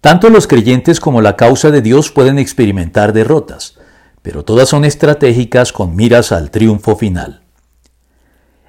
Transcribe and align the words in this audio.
Tanto 0.00 0.30
los 0.30 0.46
creyentes 0.46 1.00
como 1.00 1.20
la 1.20 1.36
causa 1.36 1.70
de 1.70 1.82
Dios 1.82 2.10
pueden 2.10 2.38
experimentar 2.38 3.12
derrotas, 3.12 3.78
pero 4.22 4.44
todas 4.44 4.68
son 4.68 4.84
estratégicas 4.84 5.72
con 5.72 5.96
miras 5.96 6.30
al 6.32 6.50
triunfo 6.50 6.96
final. 6.96 7.42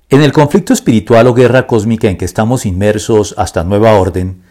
En 0.10 0.21
el 0.21 0.31
conflicto 0.31 0.73
espiritual 0.73 1.28
o 1.28 1.36
guerra 1.36 1.68
cósmica 1.68 2.07
en 2.10 2.18
que 2.18 2.26
estamos 2.26 2.65
inmersos 2.65 3.36
hasta 3.38 3.63
nueva 3.63 3.94
orden, 3.94 4.42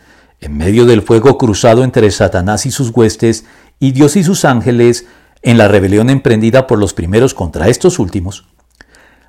en 0.41 0.57
medio 0.57 0.87
del 0.87 1.03
fuego 1.03 1.37
cruzado 1.37 1.83
entre 1.83 2.11
Satanás 2.13 2.65
y 2.65 2.71
sus 2.71 2.91
huestes 2.91 3.45
y 3.81 3.91
Dios 3.91 4.15
y 4.17 4.23
sus 4.23 4.45
ángeles, 4.45 5.07
en 5.43 5.59
la 5.59 5.67
rebelión 5.67 6.11
emprendida 6.11 6.67
por 6.67 6.79
los 6.79 6.95
primeros 6.95 7.35
contra 7.35 7.69
estos 7.69 7.99
últimos, 7.99 8.47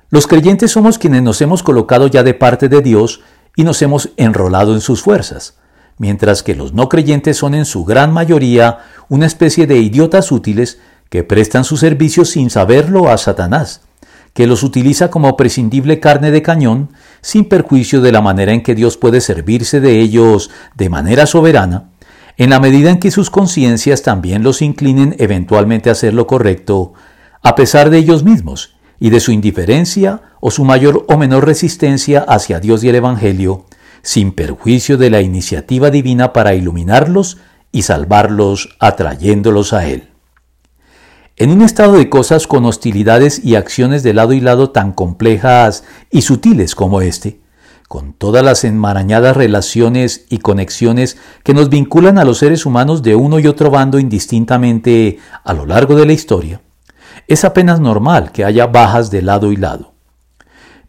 los 0.08 0.26
creyentes 0.26 0.72
somos 0.72 0.98
quienes 0.98 1.22
nos 1.22 1.40
hemos 1.40 1.62
colocado 1.62 2.08
ya 2.08 2.24
de 2.24 2.34
parte 2.34 2.68
de 2.68 2.80
Dios 2.80 3.22
y 3.54 3.62
nos 3.62 3.80
hemos 3.80 4.10
enrolado 4.16 4.74
en 4.74 4.80
sus 4.80 5.02
fuerzas, 5.02 5.59
mientras 6.00 6.42
que 6.42 6.56
los 6.56 6.72
no 6.72 6.88
creyentes 6.88 7.36
son 7.36 7.54
en 7.54 7.66
su 7.66 7.84
gran 7.84 8.10
mayoría 8.10 8.78
una 9.10 9.26
especie 9.26 9.66
de 9.66 9.76
idiotas 9.76 10.32
útiles 10.32 10.80
que 11.10 11.24
prestan 11.24 11.62
su 11.62 11.76
servicio 11.76 12.24
sin 12.24 12.48
saberlo 12.48 13.10
a 13.10 13.18
Satanás, 13.18 13.82
que 14.32 14.46
los 14.46 14.62
utiliza 14.62 15.10
como 15.10 15.36
prescindible 15.36 16.00
carne 16.00 16.30
de 16.30 16.40
cañón, 16.40 16.88
sin 17.20 17.44
perjuicio 17.44 18.00
de 18.00 18.12
la 18.12 18.22
manera 18.22 18.54
en 18.54 18.62
que 18.62 18.74
Dios 18.74 18.96
puede 18.96 19.20
servirse 19.20 19.80
de 19.80 20.00
ellos 20.00 20.50
de 20.74 20.88
manera 20.88 21.26
soberana, 21.26 21.90
en 22.38 22.48
la 22.48 22.60
medida 22.60 22.88
en 22.88 22.98
que 22.98 23.10
sus 23.10 23.28
conciencias 23.28 24.02
también 24.02 24.42
los 24.42 24.62
inclinen 24.62 25.16
eventualmente 25.18 25.90
a 25.90 25.92
hacer 25.92 26.14
lo 26.14 26.26
correcto, 26.26 26.94
a 27.42 27.54
pesar 27.56 27.90
de 27.90 27.98
ellos 27.98 28.24
mismos, 28.24 28.74
y 28.98 29.10
de 29.10 29.20
su 29.20 29.32
indiferencia 29.32 30.22
o 30.40 30.50
su 30.50 30.64
mayor 30.64 31.04
o 31.08 31.18
menor 31.18 31.44
resistencia 31.44 32.20
hacia 32.26 32.58
Dios 32.58 32.82
y 32.84 32.88
el 32.88 32.94
Evangelio, 32.94 33.66
sin 34.02 34.32
perjuicio 34.32 34.98
de 34.98 35.10
la 35.10 35.20
iniciativa 35.20 35.90
divina 35.90 36.32
para 36.32 36.54
iluminarlos 36.54 37.38
y 37.72 37.82
salvarlos 37.82 38.76
atrayéndolos 38.78 39.72
a 39.72 39.86
Él. 39.86 40.08
En 41.36 41.50
un 41.50 41.62
estado 41.62 41.94
de 41.94 42.10
cosas 42.10 42.46
con 42.46 42.66
hostilidades 42.66 43.42
y 43.44 43.54
acciones 43.54 44.02
de 44.02 44.12
lado 44.12 44.34
y 44.34 44.40
lado 44.40 44.70
tan 44.70 44.92
complejas 44.92 45.84
y 46.10 46.22
sutiles 46.22 46.74
como 46.74 47.00
este, 47.00 47.40
con 47.88 48.12
todas 48.12 48.44
las 48.44 48.62
enmarañadas 48.62 49.36
relaciones 49.36 50.26
y 50.28 50.38
conexiones 50.38 51.16
que 51.42 51.54
nos 51.54 51.70
vinculan 51.70 52.18
a 52.18 52.24
los 52.24 52.38
seres 52.38 52.66
humanos 52.66 53.02
de 53.02 53.16
uno 53.16 53.40
y 53.40 53.46
otro 53.46 53.70
bando 53.70 53.98
indistintamente 53.98 55.18
a 55.42 55.54
lo 55.54 55.66
largo 55.66 55.96
de 55.96 56.06
la 56.06 56.12
historia, 56.12 56.60
es 57.26 57.44
apenas 57.44 57.80
normal 57.80 58.30
que 58.32 58.44
haya 58.44 58.66
bajas 58.66 59.10
de 59.10 59.22
lado 59.22 59.50
y 59.50 59.56
lado. 59.56 59.94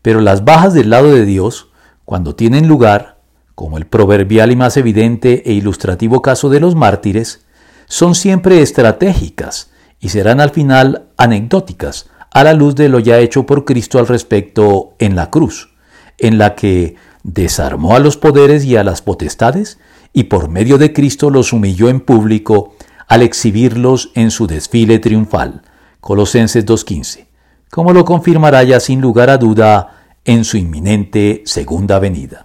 Pero 0.03 0.22
las 0.22 0.44
bajas 0.44 0.73
del 0.73 0.89
lado 0.89 1.11
de 1.11 1.25
Dios, 1.25 1.70
cuando 2.11 2.35
tienen 2.35 2.67
lugar, 2.67 3.19
como 3.55 3.77
el 3.77 3.87
proverbial 3.87 4.51
y 4.51 4.57
más 4.57 4.75
evidente 4.75 5.43
e 5.49 5.53
ilustrativo 5.53 6.21
caso 6.21 6.49
de 6.49 6.59
los 6.59 6.75
mártires, 6.75 7.45
son 7.87 8.15
siempre 8.15 8.61
estratégicas, 8.61 9.71
y 10.01 10.09
serán 10.09 10.41
al 10.41 10.49
final 10.49 11.05
anecdóticas 11.15 12.09
a 12.33 12.43
la 12.43 12.51
luz 12.51 12.75
de 12.75 12.89
lo 12.89 12.99
ya 12.99 13.19
hecho 13.19 13.45
por 13.45 13.63
Cristo 13.63 13.97
al 13.97 14.07
respecto 14.07 14.93
en 14.99 15.15
la 15.15 15.29
cruz, 15.29 15.69
en 16.17 16.37
la 16.37 16.53
que 16.53 16.95
desarmó 17.23 17.95
a 17.95 17.99
los 17.99 18.17
poderes 18.17 18.65
y 18.65 18.75
a 18.75 18.83
las 18.83 19.01
potestades 19.01 19.79
y 20.11 20.25
por 20.25 20.49
medio 20.49 20.77
de 20.77 20.91
Cristo 20.91 21.29
los 21.29 21.53
humilló 21.53 21.87
en 21.87 22.01
público 22.01 22.75
al 23.07 23.21
exhibirlos 23.21 24.11
en 24.15 24.31
su 24.31 24.47
desfile 24.47 24.99
triunfal. 24.99 25.61
Colosenses 26.01 26.65
2.15, 26.65 27.27
como 27.69 27.93
lo 27.93 28.03
confirmará 28.03 28.63
ya 28.63 28.81
sin 28.81 28.99
lugar 28.99 29.29
a 29.29 29.37
duda 29.37 30.00
en 30.25 30.45
su 30.45 30.58
inminente 30.58 31.41
segunda 31.45 32.00
venida. 32.00 32.39